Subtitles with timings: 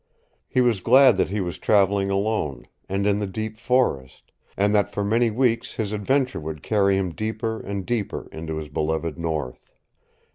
[0.47, 4.91] He was glad that he was traveling alone, and in the deep forest, and that
[4.91, 9.75] for many weeks his adventure would carry him deeper and deeper into his beloved north.